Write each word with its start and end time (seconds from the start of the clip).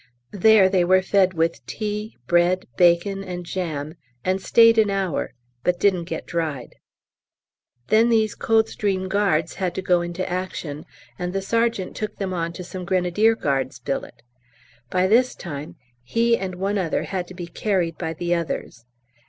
There 0.33 0.67
they 0.67 0.83
were 0.83 1.03
fed 1.03 1.35
with 1.35 1.63
tea, 1.67 2.17
bread, 2.25 2.65
bacon, 2.75 3.23
and 3.23 3.45
jam, 3.45 3.93
and 4.25 4.41
stayed 4.41 4.79
an 4.79 4.89
hour, 4.89 5.35
but 5.63 5.79
didn't 5.79 6.05
get 6.05 6.25
dried. 6.25 6.73
Then 7.89 8.09
these 8.09 8.31
C.G.'s 8.35 9.53
had 9.53 9.75
to 9.75 9.81
go 9.83 10.01
into 10.01 10.27
action, 10.27 10.87
and 11.19 11.33
the 11.33 11.39
Sergt. 11.43 11.93
took 11.93 12.15
them 12.15 12.33
on 12.33 12.51
to 12.53 12.63
some 12.63 12.83
Grenadier 12.83 13.35
Guards' 13.35 13.77
billet. 13.77 14.23
By 14.89 15.05
this 15.05 15.35
time 15.35 15.75
he 16.01 16.35
and 16.35 16.55
one 16.55 16.79
other 16.79 17.03
had 17.03 17.27
to 17.27 17.35
be 17.35 17.45
carried 17.45 17.95
by 17.99 18.13
the 18.15 18.33
others. 18.33 18.85